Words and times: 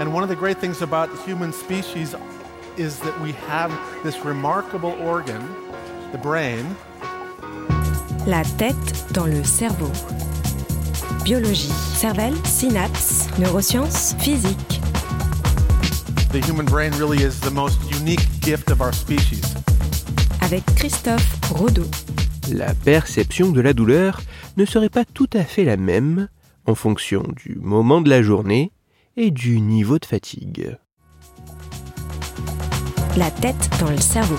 And 0.00 0.12
one 0.12 0.22
of 0.22 0.28
the 0.28 0.36
great 0.36 0.58
things 0.58 0.82
about 0.82 1.10
the 1.10 1.22
human 1.22 1.52
species 1.52 2.14
is 2.76 2.98
that 3.00 3.20
we 3.20 3.32
have 3.48 3.70
this 4.02 4.24
remarkable 4.24 4.92
organ, 5.00 5.42
the 6.12 6.18
brain. 6.18 6.64
La 8.26 8.42
tête 8.58 9.12
dans 9.12 9.26
le 9.26 9.44
cerveau. 9.44 9.90
Biologie, 11.24 11.72
cervelle, 11.94 12.34
synapses, 12.44 13.28
neurosciences, 13.38 14.14
physique. 14.18 14.80
The 16.32 16.40
human 16.40 16.66
brain 16.66 16.92
really 16.98 17.22
is 17.22 17.38
the 17.40 17.50
most 17.50 17.78
unique 17.90 18.26
gift 18.40 18.70
of 18.70 18.80
our 18.80 18.92
species. 18.92 19.54
Avec 20.40 20.64
Christophe 20.74 21.38
Rodeau. 21.52 21.86
La 22.50 22.74
perception 22.74 23.52
de 23.52 23.60
la 23.60 23.72
douleur 23.72 24.22
ne 24.56 24.64
serait 24.64 24.88
pas 24.88 25.04
tout 25.04 25.28
à 25.34 25.44
fait 25.44 25.64
la 25.64 25.76
même 25.76 26.28
en 26.66 26.74
fonction 26.74 27.22
du 27.36 27.56
moment 27.60 28.00
de 28.00 28.08
la 28.08 28.22
journée 28.22 28.72
et 29.16 29.30
du 29.30 29.60
niveau 29.60 29.98
de 29.98 30.04
fatigue. 30.04 30.76
La 33.16 33.30
tête 33.30 33.68
dans 33.80 33.90
le 33.90 33.98
cerveau. 33.98 34.36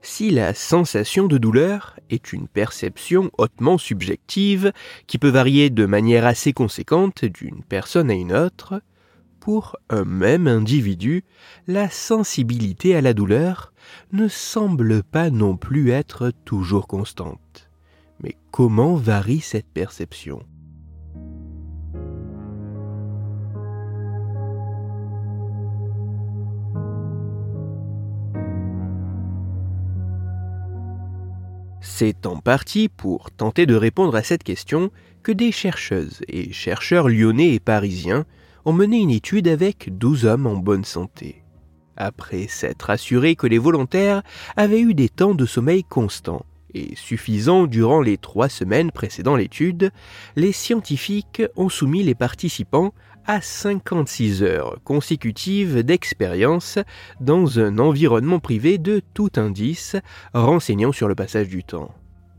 Si 0.00 0.30
la 0.30 0.54
sensation 0.54 1.26
de 1.26 1.36
douleur 1.36 1.98
est 2.08 2.32
une 2.32 2.46
perception 2.46 3.30
hautement 3.38 3.76
subjective 3.76 4.72
qui 5.06 5.18
peut 5.18 5.30
varier 5.30 5.68
de 5.68 5.84
manière 5.84 6.26
assez 6.26 6.52
conséquente 6.52 7.24
d'une 7.24 7.64
personne 7.64 8.10
à 8.10 8.14
une 8.14 8.32
autre, 8.32 8.80
pour 9.42 9.74
un 9.90 10.04
même 10.04 10.46
individu, 10.46 11.24
la 11.66 11.90
sensibilité 11.90 12.94
à 12.94 13.00
la 13.00 13.12
douleur 13.12 13.72
ne 14.12 14.28
semble 14.28 15.02
pas 15.02 15.30
non 15.30 15.56
plus 15.56 15.90
être 15.90 16.30
toujours 16.44 16.86
constante. 16.86 17.68
Mais 18.20 18.36
comment 18.52 18.94
varie 18.94 19.40
cette 19.40 19.66
perception? 19.66 20.44
C'est 31.80 32.26
en 32.26 32.36
partie 32.36 32.88
pour 32.88 33.32
tenter 33.32 33.66
de 33.66 33.74
répondre 33.74 34.14
à 34.14 34.22
cette 34.22 34.44
question 34.44 34.92
que 35.24 35.32
des 35.32 35.50
chercheuses 35.50 36.20
et 36.28 36.52
chercheurs 36.52 37.08
lyonnais 37.08 37.54
et 37.54 37.60
parisiens 37.60 38.24
ont 38.64 38.72
mené 38.72 38.98
une 38.98 39.10
étude 39.10 39.48
avec 39.48 39.96
12 39.96 40.26
hommes 40.26 40.46
en 40.46 40.56
bonne 40.56 40.84
santé. 40.84 41.42
Après 41.96 42.46
s'être 42.48 42.90
assurés 42.90 43.36
que 43.36 43.46
les 43.46 43.58
volontaires 43.58 44.22
avaient 44.56 44.80
eu 44.80 44.94
des 44.94 45.08
temps 45.08 45.34
de 45.34 45.46
sommeil 45.46 45.84
constants 45.84 46.46
et 46.74 46.94
suffisants 46.96 47.66
durant 47.66 48.00
les 48.00 48.16
trois 48.16 48.48
semaines 48.48 48.90
précédant 48.90 49.36
l'étude, 49.36 49.90
les 50.36 50.52
scientifiques 50.52 51.42
ont 51.56 51.68
soumis 51.68 52.02
les 52.02 52.14
participants 52.14 52.94
à 53.26 53.40
56 53.40 54.42
heures 54.42 54.78
consécutives 54.84 55.82
d'expérience 55.82 56.78
dans 57.20 57.60
un 57.60 57.78
environnement 57.78 58.40
privé 58.40 58.78
de 58.78 59.00
tout 59.14 59.30
indice 59.36 59.96
renseignant 60.34 60.92
sur 60.92 61.08
le 61.08 61.14
passage 61.14 61.48
du 61.48 61.62
temps. 61.62 61.94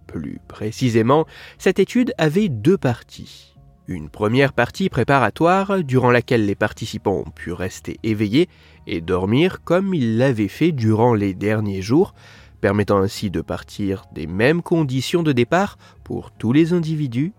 Plus 0.08 0.40
précisément, 0.48 1.26
cette 1.58 1.80
étude 1.80 2.14
avait 2.18 2.50
deux 2.50 2.78
parties. 2.78 3.53
Une 3.88 4.10
première 4.10 4.54
partie 4.54 4.88
préparatoire 4.88 5.84
durant 5.84 6.10
laquelle 6.10 6.46
les 6.46 6.56
participants 6.56 7.24
ont 7.26 7.32
pu 7.32 7.52
rester 7.52 8.00
éveillés 8.04 8.48
et 8.88 9.02
dormir 9.02 9.62
comme 9.62 9.94
ils 9.94 10.18
l'avaient 10.18 10.48
fait 10.48 10.72
durant 10.72 11.14
les 11.14 11.34
derniers 11.34 11.82
jours, 11.82 12.14
permettant 12.62 13.00
ainsi 13.00 13.30
de 13.30 13.42
partir 13.42 14.06
des 14.14 14.26
mêmes 14.26 14.62
conditions 14.62 15.22
de 15.22 15.34
départ 15.34 15.78
pour 16.06 16.32
tous 16.32 16.54
les 16.54 16.72
individus 16.72 17.34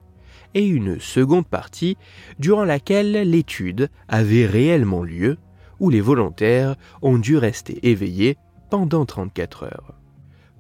et 0.53 0.67
une 0.67 1.01
seconde 1.01 1.47
partie 1.47 1.97
durant 2.39 2.65
laquelle 2.65 3.13
l'étude 3.31 3.89
avait 4.07 4.45
réellement 4.45 5.03
lieu, 5.03 5.39
où 5.81 5.89
les 5.89 6.03
volontaires 6.03 6.77
ont 7.01 7.17
dû 7.17 7.39
rester 7.39 7.89
éveillés 7.89 8.37
pendant 8.69 9.07
34 9.07 9.65
heures. 9.65 9.95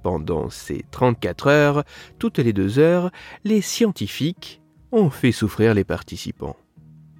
Pendant 0.02 0.48
ces 0.48 0.82
34 0.90 1.46
heures, 1.46 1.84
toutes 2.18 2.38
les 2.38 2.54
deux 2.54 2.78
heures, 2.78 3.10
les 3.44 3.60
scientifiques 3.60 4.62
ont 4.94 5.10
fait 5.10 5.32
souffrir 5.32 5.74
les 5.74 5.84
participants. 5.84 6.56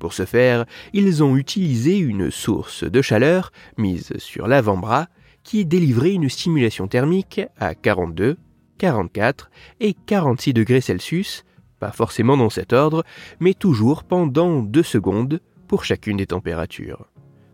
Pour 0.01 0.13
ce 0.13 0.25
faire, 0.25 0.65
ils 0.93 1.23
ont 1.23 1.37
utilisé 1.37 1.99
une 1.99 2.31
source 2.31 2.85
de 2.85 3.03
chaleur 3.03 3.53
mise 3.79 4.13
sur 4.19 4.49
l'avant-bras 4.49 5.09
qui 5.43 5.67
délivrait 5.67 6.13
une 6.13 6.29
stimulation 6.29 6.89
thermique 6.89 7.41
à 7.59 7.75
42, 7.75 8.37
44 8.79 9.51
et 9.81 9.95
46 10.07 10.53
degrés 10.55 10.81
Celsius 10.81 11.45
pas 11.85 11.93
forcément 11.93 12.39
dans 12.39 12.49
cet 12.49 12.73
ordre, 12.73 13.05
mais 13.41 13.53
toujours 13.53 14.05
pendant 14.05 14.63
deux 14.63 14.83
secondes 14.83 15.41
pour 15.69 15.85
chacune 15.85 16.17
des 16.17 16.27
températures. 16.27 17.11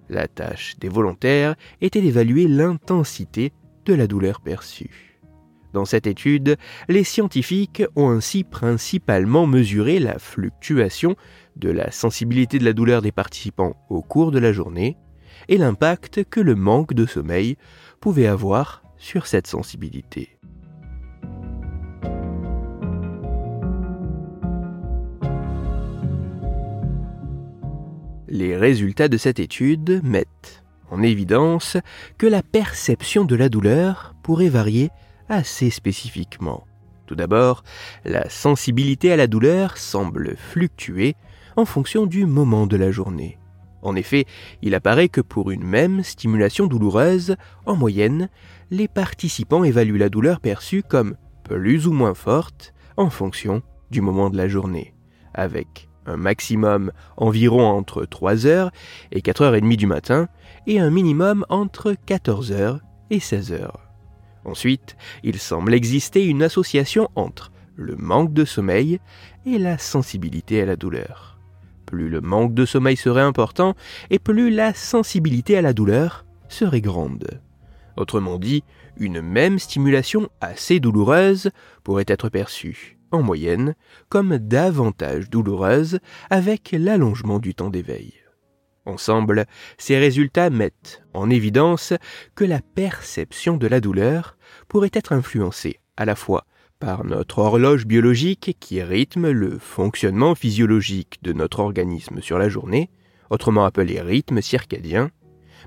La 0.09 0.29
tâche 0.29 0.77
des 0.79 0.89
volontaires 0.89 1.57
était 1.81 2.01
d'évaluer 2.01 2.47
l'intensité 2.47 3.53
de 3.87 3.95
la 3.95 4.07
douleur 4.07 4.41
perçue. 4.41 5.10
Dans 5.73 5.85
cette 5.85 6.07
étude, 6.07 6.57
les 6.89 7.05
scientifiques 7.05 7.83
ont 7.95 8.11
ainsi 8.11 8.43
principalement 8.43 9.47
mesuré 9.47 9.99
la 10.01 10.19
fluctuation 10.19 11.15
de 11.57 11.71
la 11.71 11.91
sensibilité 11.91 12.59
de 12.59 12.65
la 12.65 12.73
douleur 12.73 13.03
des 13.03 13.13
participants 13.13 13.77
au 13.89 14.03
cours 14.03 14.33
de 14.33 14.39
la 14.39 14.53
journée 14.53 14.97
et 15.49 15.59
l'impact 15.59 16.25
que 16.25 16.41
le 16.41 16.55
manque 16.55 16.95
de 16.95 17.07
sommeil 17.07 17.57
pouvait 18.01 18.27
avoir 18.27 18.83
sur 18.97 19.27
cette 19.27 19.47
sensibilité. 19.47 20.37
Les 28.29 28.57
résultats 28.57 29.09
de 29.09 29.17
cette 29.17 29.41
étude 29.41 30.03
mettent 30.05 30.63
en 30.91 31.03
évidence 31.03 31.77
que 32.19 32.27
la 32.27 32.43
perception 32.43 33.25
de 33.25 33.35
la 33.35 33.49
douleur 33.49 34.15
pourrait 34.23 34.49
varier 34.49 34.91
assez 35.31 35.71
spécifiquement. 35.71 36.67
Tout 37.07 37.15
d'abord, 37.15 37.63
la 38.05 38.29
sensibilité 38.29 39.11
à 39.13 39.17
la 39.17 39.27
douleur 39.27 39.79
semble 39.79 40.37
fluctuer 40.37 41.17
en 41.57 41.65
fonction 41.65 42.07
du 42.07 42.27
moment 42.27 42.67
de 42.67 42.77
la 42.77 42.91
journée. 42.91 43.39
En 43.83 43.97
effet, 43.97 44.27
il 44.61 44.75
apparaît 44.75 45.09
que 45.09 45.23
pour 45.23 45.51
une 45.51 45.65
même 45.65 46.03
stimulation 46.03 46.67
douloureuse, 46.67 47.37
en 47.65 47.77
moyenne, 47.77 48.29
les 48.71 48.89
participants 48.89 49.65
évaluent 49.65 49.99
la 49.99 50.11
douleur 50.11 50.41
perçue 50.41 50.83
comme 50.83 51.17
plus 51.45 51.87
ou 51.87 51.93
moins 51.93 52.15
forte 52.15 52.75
en 52.97 53.09
fonction 53.09 53.63
du 53.91 54.03
moment 54.03 54.31
de 54.31 54.37
la 54.37 54.49
journée, 54.49 54.95
avec 55.33 55.89
un 56.07 56.17
maximum 56.17 56.93
environ 57.17 57.67
entre 57.67 58.05
3h 58.05 58.71
et 59.13 59.21
4h30 59.21 59.77
du 59.77 59.87
matin, 59.87 60.29
et 60.67 60.79
un 60.79 60.91
minimum 60.91 61.47
entre 61.49 61.95
14h 62.07 62.81
et 63.11 63.19
16h. 63.19 63.90
Ensuite, 64.45 64.97
il 65.23 65.39
semble 65.39 65.75
exister 65.75 66.27
une 66.27 66.43
association 66.43 67.09
entre 67.15 67.53
le 67.77 67.97
manque 67.97 68.33
de 68.33 68.45
sommeil 68.45 69.01
et 69.47 69.59
la 69.59 69.79
sensibilité 69.79 70.61
à 70.63 70.67
la 70.67 70.77
douleur. 70.77 71.39
Plus 71.87 72.09
le 72.09 72.21
manque 72.21 72.55
de 72.55 72.65
sommeil 72.65 72.97
serait 72.97 73.23
important, 73.23 73.75
et 74.11 74.19
plus 74.19 74.51
la 74.51 74.75
sensibilité 74.75 75.57
à 75.57 75.63
la 75.63 75.73
douleur 75.73 76.25
serait 76.49 76.81
grande. 76.81 77.41
Autrement 77.97 78.39
dit, 78.39 78.65
une 78.97 79.21
même 79.21 79.59
stimulation 79.59 80.29
assez 80.41 80.79
douloureuse 80.79 81.51
pourrait 81.83 82.05
être 82.07 82.29
perçue, 82.29 82.99
en 83.11 83.23
moyenne, 83.23 83.75
comme 84.09 84.39
davantage 84.39 85.29
douloureuse 85.31 85.99
avec 86.29 86.71
l'allongement 86.73 87.39
du 87.39 87.55
temps 87.55 87.71
d'éveil. 87.71 88.20
Ensemble, 88.87 89.47
ces 89.79 89.99
résultats 89.99 90.51
mettent 90.51 91.03
en 91.13 91.31
évidence 91.31 91.93
que 92.35 92.45
la 92.45 92.61
perception 92.61 93.57
de 93.57 93.67
la 93.67 93.81
douleur 93.81 94.37
pourrait 94.69 94.91
être 94.93 95.13
influencée 95.13 95.81
à 95.97 96.05
la 96.05 96.17
fois 96.17 96.47
par 96.79 97.05
notre 97.05 97.41
horloge 97.41 97.87
biologique 97.87 98.57
qui 98.59 98.83
rythme 98.83 99.31
le 99.31 99.59
fonctionnement 99.59 100.35
physiologique 100.35 101.19
de 101.23 101.35
notre 101.35 101.61
organisme 101.61 102.23
sur 102.23 102.39
la 102.39 102.49
journée, 102.49 102.89
autrement 103.29 103.67
appelé 103.67 104.01
rythme 104.01 104.41
circadien, 104.41 105.11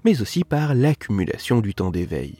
mais 0.04 0.22
aussi 0.22 0.44
par 0.44 0.74
l'accumulation 0.74 1.62
du 1.62 1.76
temps 1.76 1.92
d'éveil. 1.92 2.40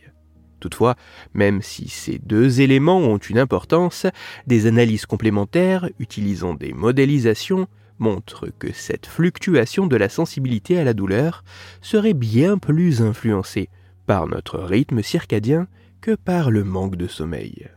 Toutefois, 0.60 0.96
même 1.34 1.62
si 1.62 1.88
ces 1.88 2.18
deux 2.18 2.62
éléments 2.62 2.98
ont 2.98 3.18
une 3.18 3.38
importance, 3.38 4.08
des 4.48 4.66
analyses 4.66 5.06
complémentaires 5.06 5.88
utilisant 6.00 6.56
des 6.56 6.74
modélisations 6.74 7.68
montrent 8.00 8.50
que 8.60 8.72
cette 8.74 9.06
fluctuation 9.06 9.88
de 9.88 9.96
la 9.96 10.10
sensibilité 10.10 10.80
à 10.80 10.84
la 10.84 10.94
douleur 10.94 11.44
serait 11.82 12.14
bien 12.14 12.58
plus 12.58 13.02
influencée 13.02 13.70
par 14.06 14.28
notre 14.28 14.60
rythme 14.60 15.02
circadien 15.02 15.68
que 16.02 16.16
par 16.16 16.52
le 16.52 16.64
manque 16.64 16.96
de 16.96 17.08
sommeil. 17.08 17.70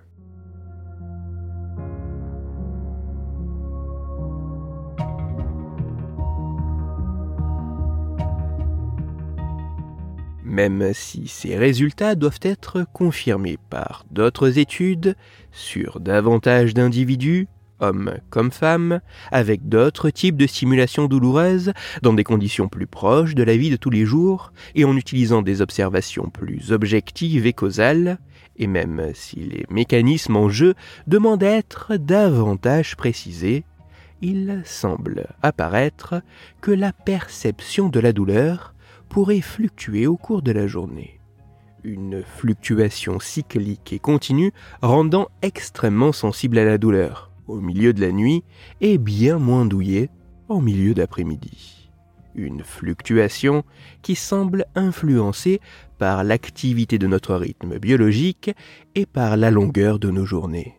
même 10.56 10.94
si 10.94 11.28
ces 11.28 11.58
résultats 11.58 12.14
doivent 12.14 12.40
être 12.40 12.86
confirmés 12.94 13.58
par 13.68 14.06
d'autres 14.10 14.58
études 14.58 15.14
sur 15.52 16.00
davantage 16.00 16.72
d'individus, 16.72 17.46
hommes 17.80 18.18
comme 18.30 18.50
femmes, 18.50 19.00
avec 19.32 19.68
d'autres 19.68 20.10
types 20.10 20.36
de 20.36 20.46
stimulations 20.46 21.06
douloureuses, 21.06 21.72
dans 22.02 22.12
des 22.12 22.24
conditions 22.24 22.68
plus 22.68 22.86
proches 22.86 23.34
de 23.34 23.42
la 23.42 23.56
vie 23.56 23.70
de 23.70 23.76
tous 23.76 23.90
les 23.90 24.04
jours, 24.04 24.52
et 24.74 24.84
en 24.84 24.96
utilisant 24.96 25.42
des 25.42 25.62
observations 25.62 26.30
plus 26.30 26.72
objectives 26.72 27.46
et 27.46 27.52
causales, 27.52 28.18
et 28.56 28.66
même 28.66 29.10
si 29.14 29.36
les 29.36 29.66
mécanismes 29.70 30.36
en 30.36 30.48
jeu 30.48 30.74
demandent 31.06 31.44
à 31.44 31.50
être 31.50 31.96
davantage 31.96 32.96
précisés, 32.96 33.64
il 34.22 34.62
semble 34.64 35.26
apparaître 35.42 36.22
que 36.60 36.70
la 36.70 36.92
perception 36.92 37.88
de 37.88 38.00
la 38.00 38.12
douleur 38.12 38.74
pourrait 39.08 39.42
fluctuer 39.42 40.06
au 40.06 40.16
cours 40.16 40.42
de 40.42 40.52
la 40.52 40.66
journée. 40.66 41.20
Une 41.84 42.22
fluctuation 42.24 43.20
cyclique 43.20 43.92
et 43.92 43.98
continue 43.98 44.52
rendant 44.82 45.28
extrêmement 45.42 46.12
sensible 46.12 46.58
à 46.58 46.64
la 46.64 46.78
douleur 46.78 47.30
au 47.48 47.60
milieu 47.60 47.92
de 47.92 48.00
la 48.00 48.12
nuit 48.12 48.44
et 48.80 48.98
bien 48.98 49.38
moins 49.38 49.64
douillet 49.64 50.10
en 50.48 50.60
milieu 50.60 50.94
d'après-midi. 50.94 51.90
Une 52.34 52.62
fluctuation 52.62 53.64
qui 54.02 54.14
semble 54.14 54.66
influencée 54.74 55.60
par 55.98 56.22
l'activité 56.22 56.98
de 56.98 57.06
notre 57.06 57.34
rythme 57.34 57.78
biologique 57.78 58.50
et 58.94 59.06
par 59.06 59.36
la 59.36 59.50
longueur 59.50 59.98
de 59.98 60.10
nos 60.10 60.26
journées. 60.26 60.78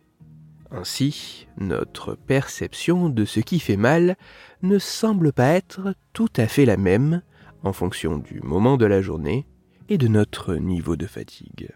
Ainsi, 0.70 1.48
notre 1.58 2.14
perception 2.14 3.08
de 3.08 3.24
ce 3.24 3.40
qui 3.40 3.58
fait 3.58 3.76
mal 3.76 4.16
ne 4.62 4.78
semble 4.78 5.32
pas 5.32 5.52
être 5.54 5.94
tout 6.12 6.28
à 6.36 6.46
fait 6.46 6.66
la 6.66 6.76
même 6.76 7.22
en 7.62 7.72
fonction 7.72 8.18
du 8.18 8.40
moment 8.42 8.76
de 8.76 8.86
la 8.86 9.00
journée 9.00 9.46
et 9.88 9.98
de 9.98 10.08
notre 10.08 10.54
niveau 10.56 10.96
de 10.96 11.06
fatigue. 11.06 11.70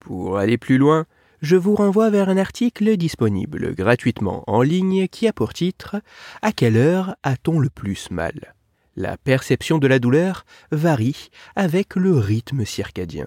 Pour 0.00 0.38
aller 0.38 0.56
plus 0.56 0.78
loin, 0.78 1.04
je 1.42 1.56
vous 1.56 1.74
renvoie 1.74 2.10
vers 2.10 2.28
un 2.28 2.38
article 2.38 2.96
disponible 2.96 3.74
gratuitement 3.74 4.42
en 4.46 4.62
ligne 4.62 5.08
qui 5.08 5.26
a 5.28 5.32
pour 5.32 5.52
titre 5.52 5.96
À 6.42 6.52
quelle 6.52 6.76
heure 6.76 7.16
a-t-on 7.22 7.58
le 7.58 7.70
plus 7.70 8.10
mal? 8.10 8.54
La 8.96 9.16
perception 9.18 9.78
de 9.78 9.86
la 9.86 9.98
douleur 9.98 10.44
varie 10.70 11.28
avec 11.54 11.96
le 11.96 12.16
rythme 12.16 12.64
circadien. 12.64 13.26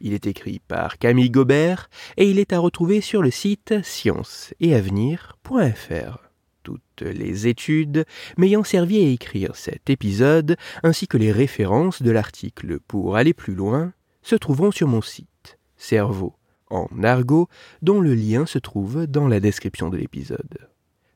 Il 0.00 0.12
est 0.12 0.26
écrit 0.26 0.60
par 0.66 0.98
Camille 0.98 1.30
Gobert 1.30 1.90
et 2.16 2.28
il 2.28 2.38
est 2.38 2.52
à 2.52 2.58
retrouver 2.58 3.00
sur 3.00 3.22
le 3.22 3.30
site 3.30 3.82
science 3.82 4.54
et 4.60 4.74
avenir.fr 4.74 6.18
toutes 6.64 7.00
les 7.00 7.46
études 7.46 8.04
m'ayant 8.36 8.62
servi 8.62 8.98
à 8.98 9.08
écrire 9.08 9.56
cet 9.56 9.88
épisode, 9.88 10.56
ainsi 10.82 11.08
que 11.08 11.16
les 11.16 11.32
références 11.32 12.02
de 12.02 12.10
l'article 12.10 12.78
pour 12.80 13.16
aller 13.16 13.32
plus 13.32 13.54
loin, 13.54 13.94
se 14.20 14.36
trouveront 14.36 14.70
sur 14.70 14.86
mon 14.86 15.00
site, 15.00 15.58
Cerveau 15.78 16.37
en 16.70 16.88
argot, 17.02 17.48
dont 17.82 18.00
le 18.00 18.14
lien 18.14 18.46
se 18.46 18.58
trouve 18.58 19.06
dans 19.06 19.28
la 19.28 19.40
description 19.40 19.88
de 19.88 19.96
l'épisode. 19.96 20.68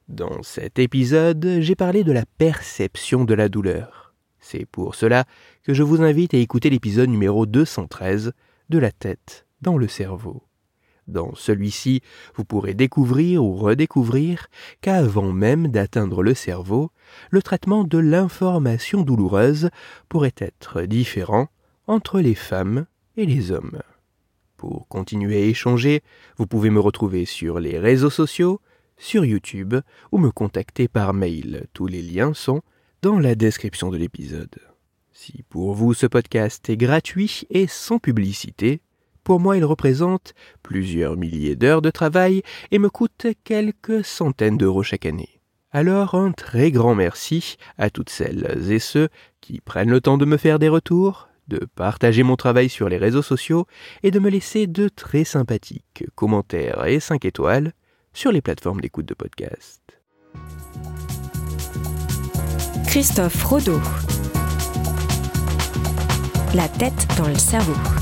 Dans 0.08 0.43
cet 0.43 0.78
épisode, 0.78 1.58
j'ai 1.60 1.75
parlé 1.75 2.04
de 2.04 2.12
la 2.12 2.25
perception 2.38 3.25
de 3.25 3.34
la 3.34 3.49
douleur. 3.49 4.14
C'est 4.40 4.66
pour 4.66 4.94
cela 4.94 5.25
que 5.62 5.72
je 5.72 5.82
vous 5.82 6.02
invite 6.02 6.34
à 6.34 6.38
écouter 6.38 6.69
l'épisode 6.69 7.08
numéro 7.08 7.46
213 7.46 8.32
de 8.69 8.78
la 8.78 8.90
tête 8.90 9.46
dans 9.60 9.78
le 9.78 9.88
cerveau. 9.88 10.43
Dans 11.08 11.34
celui-ci, 11.34 12.00
vous 12.34 12.44
pourrez 12.44 12.75
découvrir 12.75 13.44
ou 13.44 13.55
redécouvrir 13.55 14.46
qu'avant 14.81 15.32
même 15.32 15.69
d'atteindre 15.69 16.22
le 16.22 16.34
cerveau, 16.34 16.90
le 17.31 17.43
traitement 17.43 17.84
de 17.84 17.98
l'information 17.98 19.02
douloureuse 19.02 19.70
pourrait 20.08 20.34
être 20.38 20.82
différent 20.82 21.48
entre 21.87 22.20
les 22.20 22.34
femmes 22.34 22.87
et 23.16 23.26
les 23.26 23.50
hommes. 23.50 23.81
Pour 24.62 24.87
continuer 24.87 25.43
à 25.43 25.47
échanger, 25.47 26.05
vous 26.37 26.47
pouvez 26.47 26.70
me 26.70 26.79
retrouver 26.79 27.25
sur 27.25 27.59
les 27.59 27.81
réseaux 27.81 28.11
sociaux, 28.11 28.61
sur 28.97 29.25
YouTube 29.25 29.75
ou 30.12 30.19
me 30.19 30.31
contacter 30.31 30.87
par 30.87 31.14
mail. 31.14 31.67
Tous 31.73 31.88
les 31.88 32.00
liens 32.00 32.32
sont 32.32 32.62
dans 33.03 33.19
la 33.19 33.35
description 33.35 33.91
de 33.91 33.97
l'épisode. 33.97 34.55
Si 35.11 35.43
pour 35.49 35.75
vous 35.75 35.94
ce 35.94 36.06
podcast 36.06 36.70
est 36.70 36.76
gratuit 36.76 37.43
et 37.50 37.67
sans 37.67 37.99
publicité, 37.99 38.82
pour 39.25 39.41
moi, 39.41 39.56
il 39.56 39.64
représente 39.64 40.32
plusieurs 40.62 41.17
milliers 41.17 41.56
d'heures 41.56 41.82
de 41.82 41.91
travail 41.91 42.44
et 42.70 42.79
me 42.79 42.88
coûte 42.88 43.26
quelques 43.43 44.05
centaines 44.05 44.58
d'euros 44.58 44.85
chaque 44.85 45.06
année. 45.06 45.41
Alors 45.73 46.15
un 46.15 46.31
très 46.31 46.70
grand 46.70 46.94
merci 46.94 47.56
à 47.79 47.91
toutes 47.91 48.11
celles 48.11 48.70
et 48.70 48.79
ceux 48.79 49.08
qui 49.41 49.61
prennent 49.61 49.91
le 49.91 50.00
temps 50.00 50.19
de 50.19 50.25
me 50.25 50.37
faire 50.37 50.61
des 50.61 50.69
retours, 50.69 51.29
de 51.52 51.66
partager 51.76 52.22
mon 52.22 52.37
travail 52.37 52.69
sur 52.69 52.88
les 52.88 52.96
réseaux 52.96 53.22
sociaux 53.22 53.66
et 54.02 54.10
de 54.10 54.19
me 54.19 54.31
laisser 54.31 54.66
de 54.66 54.88
très 54.88 55.25
sympathiques 55.25 56.04
commentaires 56.14 56.87
et 56.87 56.99
5 56.99 57.25
étoiles 57.25 57.72
sur 58.14 58.32
les 58.32 58.40
plateformes 58.40 58.81
d'écoute 58.81 59.06
de 59.06 59.14
podcast. 59.14 59.81
Christophe 62.87 63.43
Rodeau. 63.44 63.81
La 66.54 66.69
tête 66.69 67.06
dans 67.16 67.28
le 67.28 67.37
cerveau. 67.38 68.01